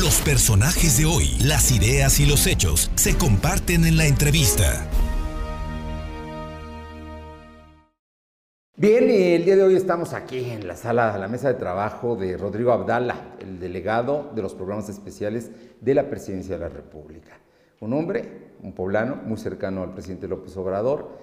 [0.00, 4.88] Los personajes de hoy, las ideas y los hechos se comparten en la entrevista.
[8.76, 12.16] Bien, y el día de hoy estamos aquí en la sala, la mesa de trabajo
[12.16, 15.50] de Rodrigo Abdala, el delegado de los programas especiales
[15.82, 17.38] de la Presidencia de la República.
[17.80, 21.18] Un hombre, un poblano, muy cercano al presidente López Obrador,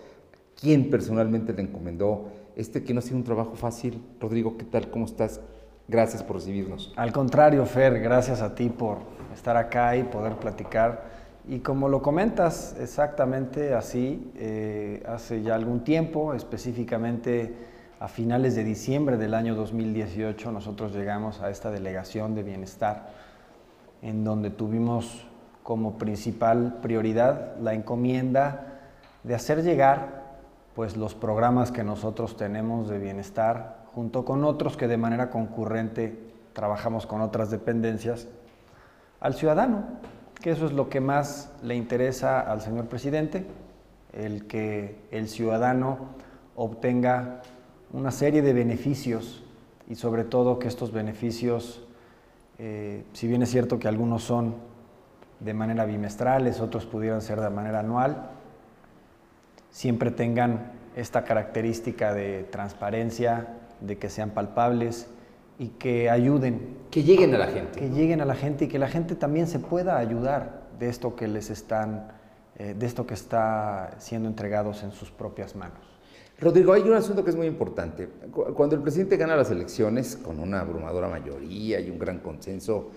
[0.54, 4.04] quien personalmente le encomendó este que no ha sido un trabajo fácil.
[4.20, 4.92] Rodrigo, ¿qué tal?
[4.92, 5.42] ¿Cómo estás?
[5.88, 6.92] Gracias por recibirnos.
[6.98, 8.98] Al contrario, Fer, gracias a ti por
[9.34, 11.04] estar acá y poder platicar.
[11.48, 17.56] Y como lo comentas, exactamente así, eh, hace ya algún tiempo, específicamente
[18.02, 23.08] a finales de diciembre del año 2018, nosotros llegamos a esta delegación de bienestar,
[24.02, 25.26] en donde tuvimos
[25.64, 28.82] como principal prioridad la encomienda
[29.24, 30.24] de hacer llegar
[30.76, 36.18] pues, los programas que nosotros tenemos de bienestar junto con otros que de manera concurrente
[36.54, 38.28] trabajamos con otras dependencias,
[39.20, 39.84] al ciudadano,
[40.42, 43.46] que eso es lo que más le interesa al señor presidente,
[44.14, 45.98] el que el ciudadano
[46.56, 47.42] obtenga
[47.94, 49.44] una serie de beneficios
[49.88, 51.86] y sobre todo que estos beneficios,
[52.60, 54.56] eh, si bien es cierto que algunos son
[55.40, 58.32] de manera bimestrales, otros pudieran ser de manera anual,
[59.70, 63.48] siempre tengan esta característica de transparencia,
[63.82, 65.08] de que sean palpables
[65.60, 66.78] y que ayuden.
[66.92, 67.80] Que lleguen a la gente.
[67.80, 71.16] Que lleguen a la gente y que la gente también se pueda ayudar de esto
[71.16, 72.12] que les están,
[72.58, 75.80] eh, de esto que está siendo entregados en sus propias manos.
[76.40, 78.08] Rodrigo, hay un asunto que es muy importante.
[78.32, 82.92] Cuando el presidente gana las elecciones con una abrumadora mayoría y un gran consenso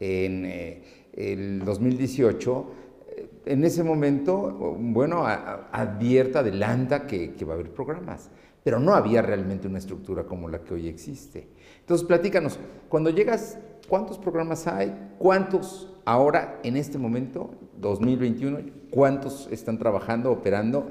[0.00, 2.66] en eh, el 2018,
[3.08, 8.30] eh, en ese momento, bueno, advierta, adelanta que, que va a haber programas
[8.66, 11.46] pero no había realmente una estructura como la que hoy existe.
[11.78, 13.58] Entonces, platícanos, cuando llegas,
[13.88, 15.12] ¿cuántos programas hay?
[15.18, 18.58] ¿Cuántos ahora, en este momento, 2021,
[18.90, 20.88] cuántos están trabajando, operando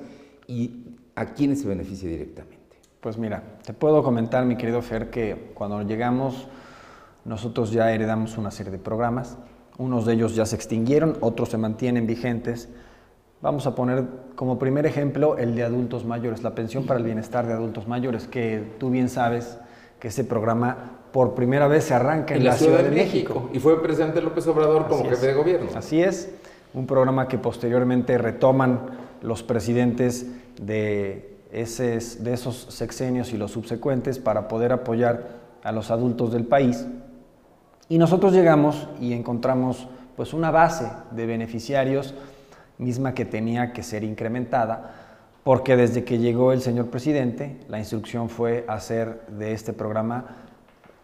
[0.48, 2.78] y a quiénes se beneficia directamente?
[3.02, 6.48] Pues mira, te puedo comentar, mi querido Fer, que cuando llegamos,
[7.26, 9.38] nosotros ya heredamos una serie de programas.
[9.78, 12.70] Unos de ellos ya se extinguieron, otros se mantienen vigentes
[13.46, 17.46] Vamos a poner como primer ejemplo el de adultos mayores, la pensión para el bienestar
[17.46, 19.60] de adultos mayores, que tú bien sabes
[20.00, 23.52] que ese programa por primera vez se arranca en, la, Ciudad, de, México.
[23.54, 25.70] Y fue el presidente López Obrador como jefe de gobierno.
[25.76, 26.34] Así es,
[26.74, 28.80] un programa que posteriormente retoman
[29.22, 30.26] los presidentes
[30.60, 35.28] de, de esos sexenios y los subsecuentes para poder apoyar
[35.62, 36.84] a los adultos del país.
[37.90, 42.16] Y nosotros llegamos y encontramos pues una base de beneficiarios
[42.78, 44.94] misma que tenía que ser incrementada,
[45.44, 50.46] porque desde que llegó el señor presidente, la instrucción fue hacer de este programa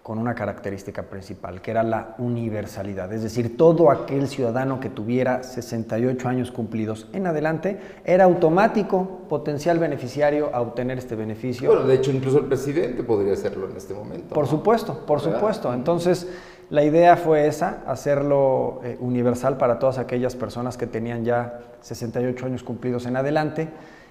[0.04, 3.14] con una característica principal, que era la universalidad.
[3.14, 9.78] Es decir, todo aquel ciudadano que tuviera 68 años cumplidos en adelante era automático potencial
[9.78, 11.70] beneficiario a obtener este beneficio.
[11.70, 14.34] Bueno, de hecho, incluso el presidente podría hacerlo en este momento.
[14.34, 15.72] Por supuesto, por supuesto.
[15.72, 16.28] Entonces,
[16.72, 22.46] la idea fue esa, hacerlo eh, universal para todas aquellas personas que tenían ya 68
[22.46, 23.68] años cumplidos en adelante.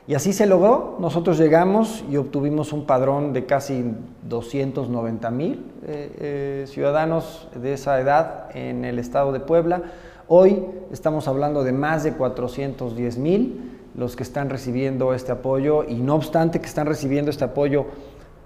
[0.06, 0.98] Y así se logró.
[1.00, 3.94] Nosotros llegamos y obtuvimos un padrón de casi
[4.28, 9.80] 290 mil eh, eh, ciudadanos de esa edad en el estado de Puebla.
[10.28, 15.94] Hoy estamos hablando de más de 410 mil los que están recibiendo este apoyo y
[15.94, 17.86] no obstante que están recibiendo este apoyo,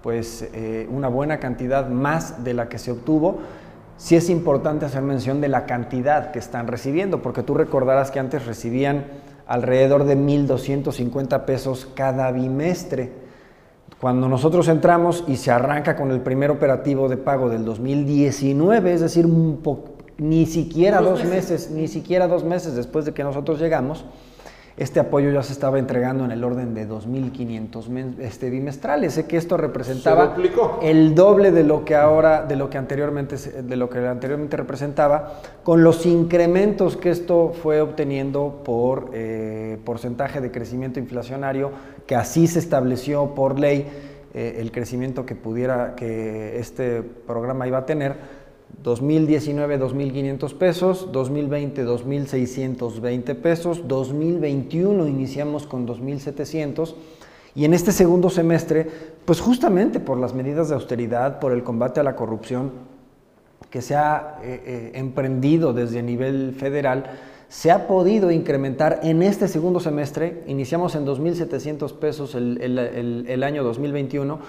[0.01, 0.49] pues
[0.89, 3.39] una buena cantidad más de la que se obtuvo
[3.97, 8.19] sí es importante hacer mención de la cantidad que están recibiendo, porque tú recordarás que
[8.19, 9.05] antes recibían
[9.47, 13.11] alrededor de 1.250 pesos cada bimestre.
[14.01, 19.01] Cuando nosotros entramos y se arranca con el primer operativo de pago del 2019, es
[19.01, 19.27] decir,
[20.17, 24.05] ni siquiera dos meses, ni siquiera dos meses después de que nosotros llegamos,
[24.77, 29.13] este apoyo ya se estaba entregando en el orden de 2.500 este, bimestrales.
[29.13, 30.35] Sé que esto representaba
[30.81, 35.39] el doble de lo que ahora, de lo que anteriormente, de lo que anteriormente representaba,
[35.63, 41.71] con los incrementos que esto fue obteniendo por eh, porcentaje de crecimiento inflacionario,
[42.05, 43.87] que así se estableció por ley
[44.33, 48.44] eh, el crecimiento que pudiera, que este programa iba a tener
[48.83, 56.95] 2019 2.500 pesos, 2020 2.620 pesos, 2021 iniciamos con 2.700
[57.55, 58.87] y en este segundo semestre,
[59.23, 62.71] pues justamente por las medidas de austeridad, por el combate a la corrupción
[63.69, 69.47] que se ha eh, eh, emprendido desde nivel federal, se ha podido incrementar en este
[69.47, 74.39] segundo semestre, iniciamos en 2.700 pesos el, el año 2021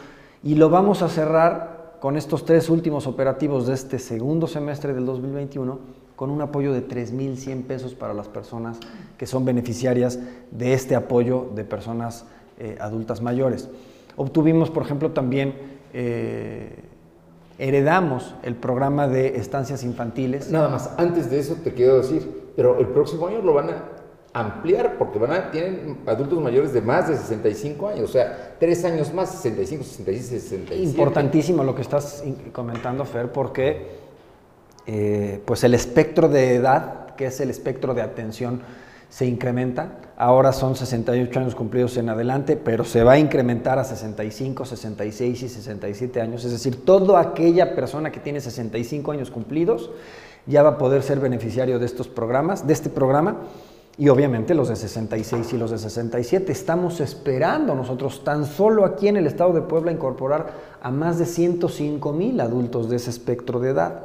[0.43, 1.76] y lo vamos a cerrar
[2.07, 5.81] con estos tres últimos operativos de este segundo semestre del 2021
[6.15, 8.79] con un apoyo de 3.100 pesos para las personas
[9.19, 10.21] que son beneficiarias
[10.53, 12.25] de este apoyo de personas
[12.61, 13.69] eh, adultas mayores.
[14.15, 15.57] Obtuvimos, por ejemplo, también,
[15.95, 16.77] eh,
[17.59, 20.49] heredamos el programa de estancias infantiles.
[20.49, 23.85] Nada más, antes de eso te quiero decir, pero el próximo año lo van a
[24.37, 28.85] ampliar porque van a, tienen adultos mayores de más de 65 años, o sea, tres
[28.85, 30.83] años más, 65, 66, 67.
[30.83, 32.23] Importantísimo lo que estás
[32.53, 33.97] comentando, Fer, porque
[34.87, 38.61] eh, pues el espectro de edad, que es el espectro de atención,
[39.09, 40.01] se incrementa.
[40.19, 45.43] Ahora son 68 años cumplidos en adelante, pero se va a incrementar a 65, 66
[45.43, 46.45] y 67 años.
[46.45, 49.91] Es decir, toda aquella persona que tiene 65 años cumplidos
[50.45, 53.39] ya va a poder ser beneficiario de estos programas, de este programa
[53.99, 56.53] y obviamente los de 66 y los de 67.
[56.53, 60.53] Estamos esperando nosotros tan solo aquí en el estado de Puebla incorporar
[60.83, 64.03] a más de 105 mil adultos de ese espectro de edad.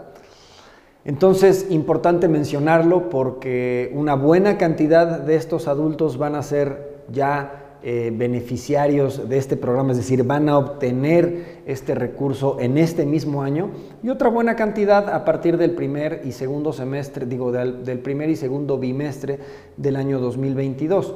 [1.04, 8.12] Entonces, importante mencionarlo porque una buena cantidad de estos adultos van a ser ya eh,
[8.14, 13.72] beneficiarios de este programa, es decir, van a obtener este recurso en este mismo año
[14.04, 18.30] y otra buena cantidad a partir del primer y segundo semestre, digo, del, del primer
[18.30, 19.40] y segundo bimestre
[19.78, 21.16] del año 2022.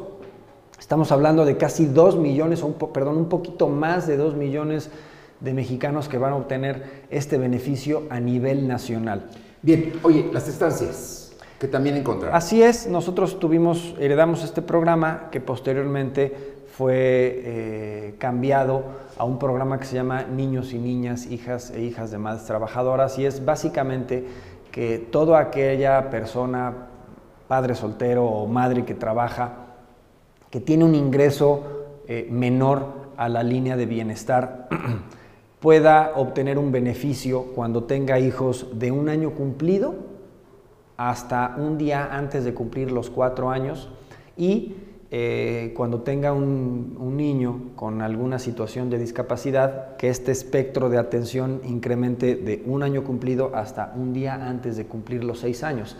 [0.79, 4.89] Estamos hablando de casi 2 millones, o un perdón, un poquito más de 2 millones
[5.39, 9.29] de mexicanos que van a obtener este beneficio a nivel nacional.
[9.61, 12.35] Bien, oye, las estancias que también encontraron.
[12.35, 18.83] Así es, nosotros tuvimos, heredamos este programa que posteriormente fue eh, cambiado
[19.17, 23.17] a un programa que se llama Niños y Niñas, Hijas e Hijas de Madres Trabajadoras.
[23.17, 24.25] Y es básicamente
[24.73, 26.73] que toda aquella persona,
[27.47, 29.53] padre soltero o madre que trabaja,
[30.49, 31.63] que tiene un ingreso
[32.09, 34.67] eh, menor a la línea de bienestar,
[35.61, 39.95] pueda obtener un beneficio cuando tenga hijos de un año cumplido
[40.97, 43.89] hasta un día antes de cumplir los cuatro años
[44.35, 44.75] y
[45.11, 51.61] eh, cuando tenga un, niño con alguna situación de discapacidad, que este espectro de atención
[51.63, 55.95] incremente de un año cumplido hasta un día antes de cumplir los seis años.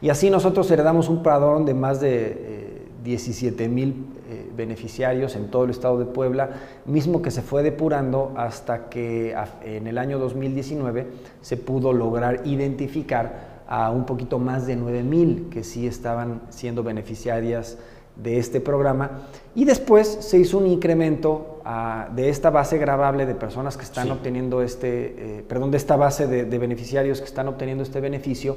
[0.00, 5.50] Y así nosotros heredamos un padrón de más de 17 eh, mil eh, beneficiarios en
[5.50, 6.50] todo el estado de Puebla,
[6.86, 9.34] mismo que se fue depurando hasta que
[9.64, 11.06] en el año 2019
[11.40, 16.82] se pudo lograr identificar a un poquito más de 9 mil que sí estaban siendo
[16.82, 17.78] beneficiarias
[18.22, 19.28] de este programa.
[19.54, 24.10] Y después se hizo un incremento ah, de esta base grabable de personas que están
[24.10, 28.56] obteniendo este, eh, perdón, de esta base de, beneficiarios que están obteniendo este beneficio.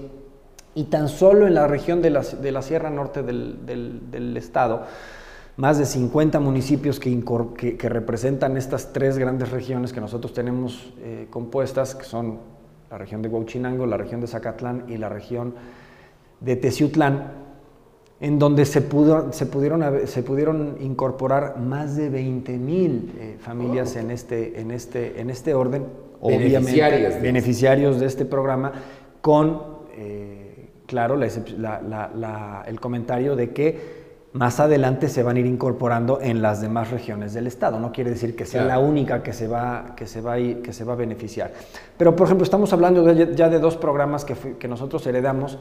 [0.75, 4.83] Y tan solo en la región de la, de la Sierra Norte del, del, estado,
[5.55, 7.23] más de 50 municipios que,
[7.77, 12.39] que, representan estas tres grandes regiones que nosotros tenemos eh, compuestas, que son
[12.89, 15.53] la región de Huachinango, la región de Zacatlán y la región
[16.39, 17.43] de Teciutlán,
[18.23, 23.97] en donde se, pudo, se, pudieron, se pudieron incorporar más de 20 mil eh, familias
[23.97, 25.85] en, este, en, este, en este orden,
[26.21, 28.71] obviamente beneficiarios de este programa,
[29.19, 29.61] con,
[29.97, 36.61] eh, claro, el comentario de que más adelante se van a ir incorporando en las
[36.61, 37.77] demás regiones del estado.
[37.77, 40.71] No quiere decir que sea la única que se, va, que, se va a que
[40.71, 41.51] se va a beneficiar.
[41.97, 45.57] Pero, por ejemplo, estamos hablando ya de dos programas que, que nosotros heredamos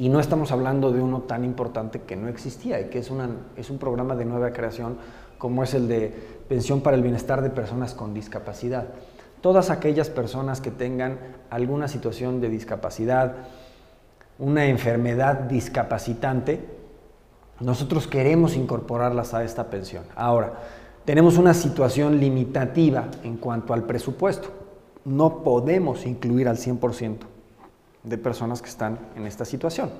[0.00, 3.28] y no estamos hablando de uno tan importante que no existía y que es, una,
[3.54, 4.96] es un programa de nueva creación
[5.36, 6.08] como es el de
[6.48, 8.86] pensión para el bienestar de personas con discapacidad.
[9.42, 11.18] Todas aquellas personas que tengan
[11.50, 13.34] alguna situación de discapacidad,
[14.38, 16.64] una enfermedad discapacitante,
[17.60, 20.04] nosotros queremos incorporarlas a esta pensión.
[20.16, 20.54] Ahora,
[21.04, 24.48] tenemos una situación limitativa en cuanto al presupuesto.
[25.04, 27.18] No podemos incluir al 100%
[28.02, 29.90] de personas que están en esta situación.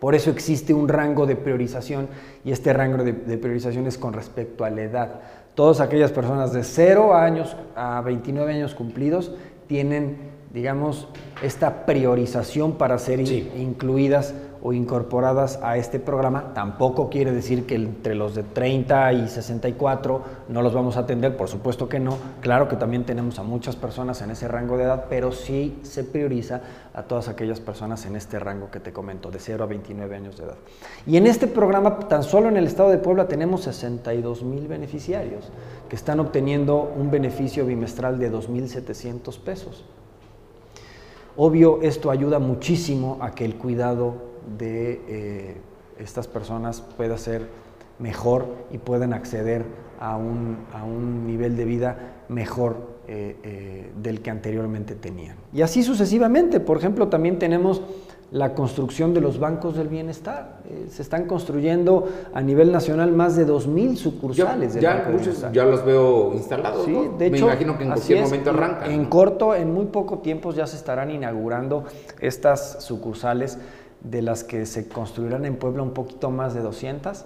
[0.00, 2.08] Por eso existe un rango de priorización
[2.42, 5.20] y este rango de, priorización es con respecto a la edad.
[5.54, 9.32] Todas aquellas personas de 0 años a 29 años cumplidos
[9.66, 10.16] tienen,
[10.54, 11.06] digamos,
[11.42, 16.52] esta priorización para ser incluidas o incorporadas a este programa.
[16.54, 21.36] Tampoco quiere decir que entre los de 30 y 64 no los vamos a atender,
[21.36, 22.16] por supuesto que no.
[22.40, 26.04] Claro que también tenemos a muchas personas en ese rango de edad, pero sí se
[26.04, 26.60] prioriza
[26.92, 30.36] a todas aquellas personas en este rango que te comento, de 0 a 29 años
[30.36, 30.56] de edad.
[31.06, 35.50] Y en este programa, tan solo en el estado de Puebla, tenemos 62 mil beneficiarios
[35.88, 39.84] que están obteniendo un beneficio bimestral de 2.700 pesos.
[41.36, 45.56] Obvio, esto ayuda muchísimo a que el cuidado de eh,
[45.98, 47.48] estas personas pueda ser
[47.98, 49.64] mejor y puedan acceder
[50.00, 55.36] a un, a un nivel de vida mejor eh, eh, del que anteriormente tenían.
[55.52, 56.60] Y así sucesivamente.
[56.60, 57.82] Por ejemplo, también tenemos
[58.30, 60.60] la construcción de los bancos del bienestar.
[60.68, 65.44] Eh, se están construyendo a nivel nacional más de 2.000 sucursales ya, del Banco muchos
[65.52, 66.84] Ya los veo instalados.
[66.84, 68.90] Sí, de hecho, Me imagino que en cualquier momento arrancan.
[68.90, 71.84] En, corto, en muy poco tiempo ya se estarán inaugurando
[72.20, 73.58] estas sucursales
[74.02, 77.24] de las que se construirán en Puebla un poquito más de 200.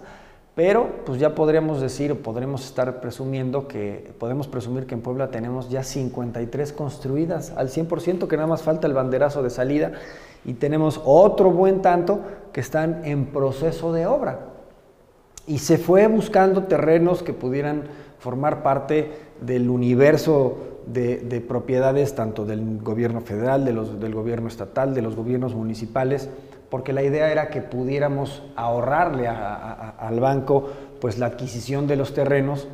[0.54, 5.30] Pero pues ya podríamos decir o podremos estar presumiendo que podemos presumir que en Puebla
[5.30, 9.92] tenemos ya 53 construidas al 100%, que nada más falta el banderazo de salida
[10.44, 12.20] y tenemos otro buen tanto
[12.52, 14.50] que están en proceso de obra.
[15.46, 17.82] Y se fue buscando terrenos que pudieran
[18.18, 24.94] formar parte del universo de, propiedades tanto del gobierno federal, de los, del gobierno estatal,
[24.94, 26.28] de los gobiernos municipales,
[26.70, 30.68] porque la idea era que pudiéramos ahorrarle al banco
[31.00, 32.68] pues la adquisición de los terrenos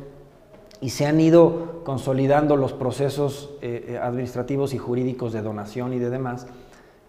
[0.81, 5.99] y se han ido consolidando los procesos eh, eh, administrativos y jurídicos de donación y
[5.99, 6.47] de demás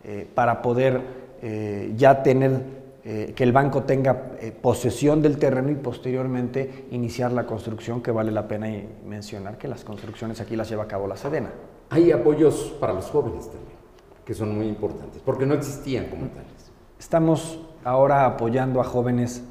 [0.04, 1.00] eh, para poder
[1.42, 8.00] eh, ya tener que el banco tenga posesión del terreno y posteriormente iniciar la construcción,
[8.00, 8.68] que vale la pena
[9.04, 11.50] mencionar que las construcciones aquí las lleva a cabo la Sedena.
[11.90, 13.76] Hay apoyos para los jóvenes también,
[14.24, 16.61] que son muy importantes, porque no existían como tales.
[17.02, 19.42] Estamos ahora apoyando a jóvenes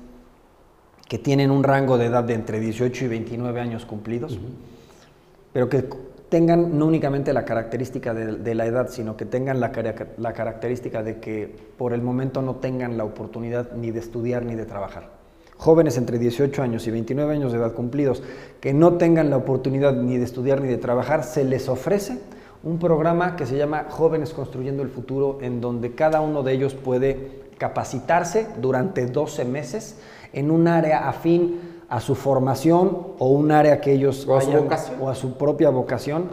[1.09, 4.39] que tienen un rango de edad de entre 18 y 29 años cumplidos,
[5.51, 5.83] pero que
[6.29, 9.73] tengan no únicamente la característica de, la edad, sino que tengan la,
[10.17, 14.55] la, característica de que por el momento no tengan la oportunidad ni de estudiar ni
[14.55, 15.09] de trabajar.
[15.57, 18.23] Jóvenes entre 18 años y 29 años de edad cumplidos
[18.61, 22.17] que no tengan la oportunidad ni de estudiar ni de trabajar, se les ofrece
[22.63, 26.75] un programa que se llama Jóvenes Construyendo el Futuro, en donde cada uno de ellos
[26.75, 29.95] puede capacitarse durante 12 meses
[30.33, 34.51] en un área afín a su formación o un área que ellos o a, su
[34.51, 34.97] vocación.
[34.99, 36.23] o a su propia vocación,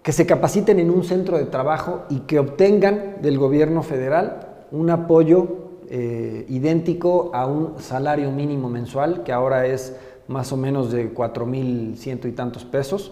[0.00, 4.90] que se capaciten en un centro de trabajo y que obtengan del gobierno federal un
[4.90, 5.48] apoyo
[5.90, 9.96] eh, idéntico a un salario mínimo mensual, que ahora es
[10.28, 13.10] más o menos de cuatro mil ciento y tantos pesos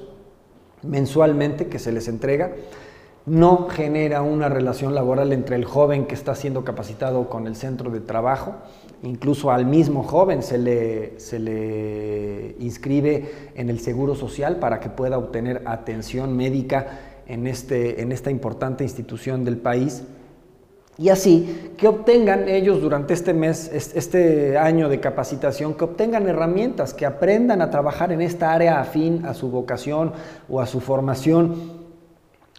[0.82, 2.52] mensualmente que se les entrega
[3.24, 7.90] no genera una relación laboral entre el joven que está siendo capacitado con el centro
[7.90, 8.54] de trabajo,
[9.02, 14.88] incluso al mismo joven se le, se le inscribe en el Seguro Social para que
[14.88, 16.98] pueda obtener atención médica
[17.28, 20.02] en, este, en esta importante institución del país.
[20.98, 26.92] Y así, que obtengan ellos durante este mes, este año de capacitación, que obtengan herramientas,
[26.92, 30.12] que aprendan a trabajar en esta área afín a su vocación
[30.50, 31.81] o a su formación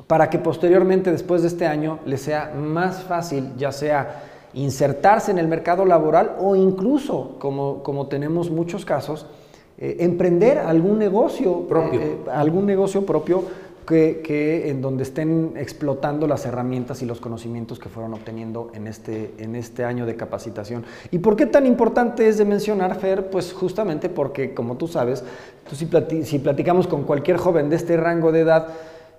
[0.07, 4.23] para que posteriormente, después de este año, les sea más fácil, ya sea
[4.53, 9.25] insertarse en el mercado laboral o incluso, como, como tenemos muchos casos,
[9.77, 13.43] eh, emprender algún negocio propio, eh, algún negocio propio
[13.87, 18.87] que, que, en donde estén explotando las herramientas y los conocimientos que fueron obteniendo en
[18.87, 20.85] este, en este año de capacitación.
[21.11, 23.29] ¿Y por qué tan importante es de mencionar, Fer?
[23.29, 25.23] Pues justamente porque, como tú sabes,
[25.69, 25.87] tú si,
[26.23, 28.67] si platicamos con cualquier joven de este rango de edad,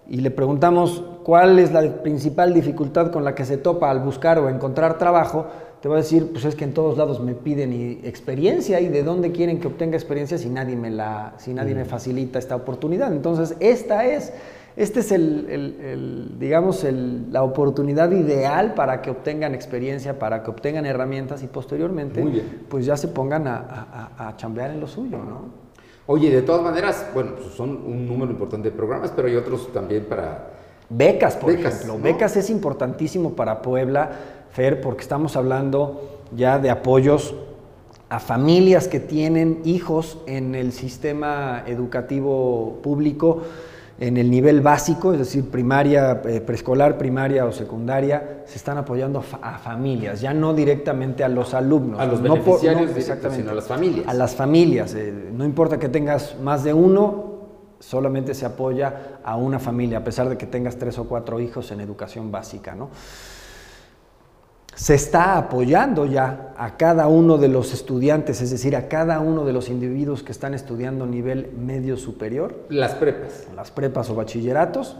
[0.08, 4.38] y le preguntamos cuál es la principal dificultad con la que se topa al buscar
[4.38, 5.46] o encontrar trabajo,
[5.80, 9.02] te va a decir, pues es que en todos lados me piden experiencia y de
[9.02, 13.12] dónde quieren que obtenga experiencia si nadie me, la, si nadie me facilita esta oportunidad.
[13.12, 14.32] Entonces, esta es,
[14.76, 16.86] este es el, digamos,
[17.30, 22.24] la oportunidad ideal para que obtengan experiencia, para que obtengan herramientas y posteriormente,
[22.68, 25.63] pues ya se pongan a, a, a chambear en lo suyo, ¿no?
[26.06, 29.72] Oye, de todas maneras, bueno, pues son un número importante de programas, pero hay otros
[29.72, 30.50] también para...
[30.90, 31.98] Becas, por ejemplo.
[31.98, 34.10] Becas es importantísimo para Puebla,
[34.50, 37.34] Fer, porque estamos hablando ya de apoyos
[38.10, 43.42] a familias que tienen hijos en el sistema educativo público
[43.98, 49.22] en el nivel básico, es decir, primaria, eh, preescolar, primaria o secundaria, se están apoyando
[49.40, 52.00] a familias, ya no directamente a los alumnos.
[52.00, 52.90] A los beneficiarios,
[53.32, 54.08] sino a las familias.
[54.08, 54.94] A las familias.
[54.94, 57.34] Eh, no importa que tengas más de uno,
[57.78, 61.70] solamente se apoya a una familia, a pesar de que tengas tres o cuatro hijos
[61.70, 62.90] en educación básica, ¿no?
[64.74, 69.44] Se está apoyando ya a cada uno de los estudiantes, es decir, a cada uno
[69.44, 72.66] de los individuos que están estudiando nivel medio superior.
[72.68, 73.48] Las prepas.
[73.54, 74.96] Las prepas o bachilleratos.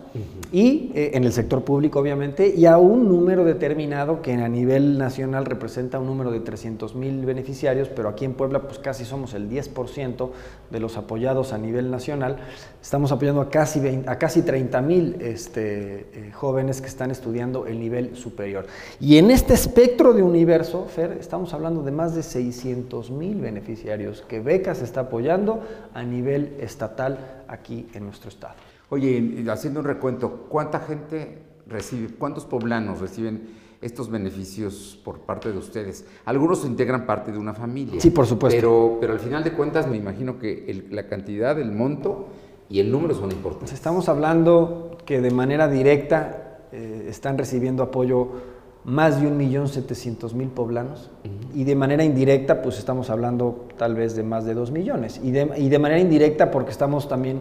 [0.53, 4.99] Y eh, en el sector público, obviamente, y a un número determinado que a nivel
[4.99, 9.35] nacional representa un número de 300 mil beneficiarios, pero aquí en Puebla pues casi somos
[9.35, 10.31] el 10%
[10.71, 12.39] de los apoyados a nivel nacional.
[12.83, 17.79] Estamos apoyando a casi, a casi 30 mil este, eh, jóvenes que están estudiando el
[17.79, 18.67] nivel superior.
[19.01, 24.21] Y en este espectro de universo, Fer, estamos hablando de más de 600 mil beneficiarios
[24.21, 25.61] que Becas está apoyando
[25.95, 28.57] a nivel estatal aquí en nuestro estado.
[28.91, 35.59] Oye, haciendo un recuento, ¿cuánta gente recibe, cuántos poblanos reciben estos beneficios por parte de
[35.59, 36.07] ustedes.
[36.25, 38.01] Algunos integran parte de una familia.
[38.01, 38.57] Sí, por supuesto.
[38.57, 42.29] Pero, pero al final de cuentas me imagino que la cantidad, el monto
[42.71, 43.75] y el número son importantes.
[43.75, 51.11] Estamos hablando que de manera directa eh, están recibiendo apoyo más de 1.700.000 poblanos
[51.55, 55.31] y de manera indirecta pues estamos hablando tal vez de más de 2 millones y
[55.31, 57.41] de, y de manera indirecta porque estamos también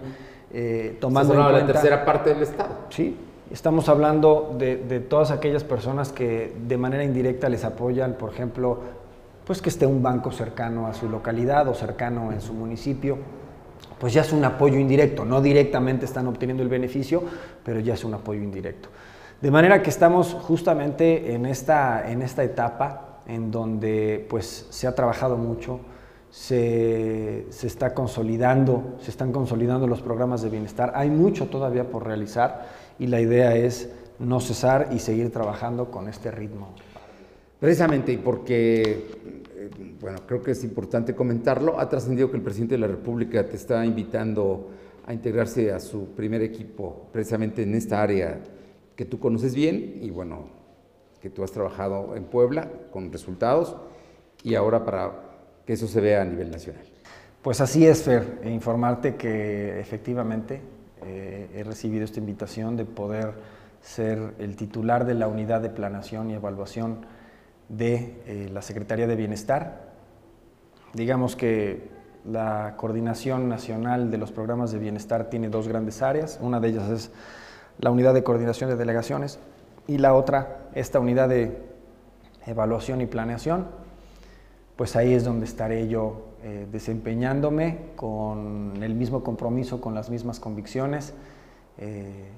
[0.53, 1.59] eh, tomando en cuenta...
[1.59, 2.75] la tercera parte del Estado.
[2.89, 3.17] Sí,
[3.51, 8.79] estamos hablando de, de, todas aquellas personas que de manera indirecta les apoyan, por ejemplo,
[9.45, 13.17] pues que esté un banco cercano a su localidad o cercano en su municipio,
[13.99, 17.23] pues ya es un apoyo indirecto, no directamente están obteniendo el beneficio,
[17.65, 18.89] pero ya es un apoyo indirecto.
[19.43, 24.95] De manera que estamos justamente en esta, en esta etapa en donde pues, se ha
[24.95, 25.81] trabajado mucho,
[26.31, 30.93] se, se, está consolidando, se están consolidando los programas de bienestar.
[30.95, 36.07] Hay mucho todavía por realizar y la idea es no cesar y seguir trabajando con
[36.07, 36.69] este ritmo.
[37.59, 39.41] Precisamente, y porque,
[39.99, 43.57] bueno, creo que es importante comentarlo, ha trascendido que el presidente de la República te
[43.57, 44.69] está invitando
[45.05, 48.39] a integrarse a su primer equipo, precisamente en esta área
[48.95, 50.47] que tú conoces bien y bueno,
[51.21, 53.75] que tú has trabajado en Puebla con resultados
[54.43, 55.11] y ahora para
[55.65, 56.83] que eso se vea a nivel nacional.
[57.41, 60.61] Pues así es, Fer, e informarte que efectivamente
[61.05, 63.33] eh, he recibido esta invitación de poder
[63.81, 67.05] ser el titular de la unidad de planación y evaluación
[67.69, 69.93] de eh, la Secretaría de Bienestar.
[70.93, 71.89] Digamos que
[72.25, 76.39] la coordinación nacional de los programas de bienestar tiene dos grandes áreas.
[76.41, 77.11] Una de ellas es
[77.79, 79.39] la unidad de coordinación de delegaciones
[79.87, 81.57] y la otra, esta unidad de
[82.45, 83.67] evaluación y planeación,
[84.75, 90.39] pues ahí es donde estaré yo eh, desempeñándome con el mismo compromiso, con las mismas
[90.39, 91.13] convicciones,
[91.77, 92.29] eh,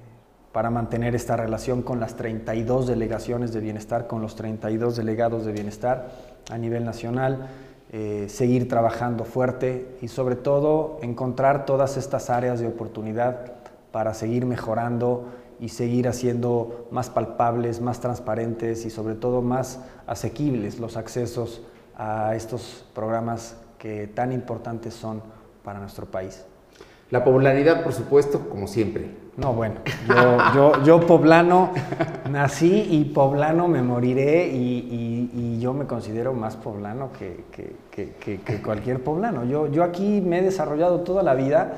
[0.52, 5.52] para mantener esta relación con las 32 delegaciones de bienestar, con los 32 delegados de
[5.52, 6.10] bienestar
[6.50, 7.48] a nivel nacional,
[7.92, 13.55] eh, seguir trabajando fuerte y sobre todo encontrar todas estas áreas de oportunidad
[13.92, 15.26] para seguir mejorando
[15.58, 21.62] y seguir haciendo más palpables, más transparentes y sobre todo más asequibles los accesos
[21.96, 25.22] a estos programas que tan importantes son
[25.64, 26.44] para nuestro país.
[27.10, 29.26] La popularidad, por supuesto, como siempre.
[29.36, 29.76] No, bueno,
[30.84, 31.70] yo, poblano
[32.30, 39.44] nací y poblano me moriré y, yo me considero más poblano que, cualquier poblano.
[39.44, 41.74] Yo, yo aquí me he desarrollado toda la vida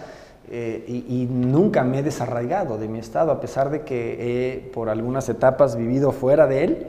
[0.50, 4.88] eh, y, nunca me he desarraigado de mi estado, a pesar de que he por
[4.88, 6.86] algunas etapas vivido fuera de él,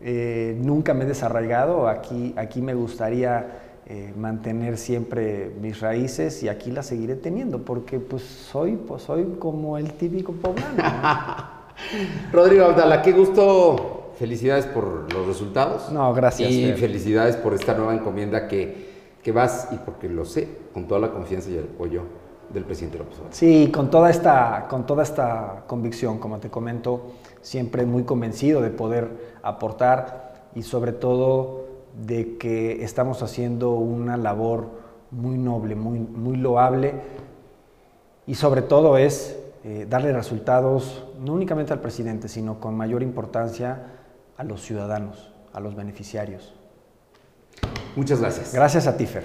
[0.00, 3.46] eh, nunca me he desarraigado, aquí, aquí me gustaría
[3.86, 9.36] eh, mantener siempre mis raíces y aquí las seguiré teniendo, porque pues soy, pues soy
[9.38, 10.82] como el típico poblano.
[12.32, 15.92] Rodrigo Abdala, qué gusto, felicidades por los resultados.
[15.92, 16.50] No, gracias.
[16.50, 18.90] Y felicidades por esta nueva encomienda que,
[19.22, 22.21] que vas, y porque lo sé, con toda la confianza y el apoyo
[22.52, 23.34] del presidente López Obrador.
[23.34, 28.70] Sí, con toda, esta, con toda esta convicción, como te comento, siempre muy convencido de
[28.70, 31.66] poder aportar y sobre todo
[32.06, 34.68] de que estamos haciendo una labor
[35.10, 36.94] muy noble, muy, muy loable
[38.26, 43.86] y sobre todo es eh, darle resultados no únicamente al presidente, sino con mayor importancia
[44.36, 46.54] a los ciudadanos, a los beneficiarios.
[47.94, 48.54] Muchas gracias.
[48.54, 49.24] Gracias a Tifer.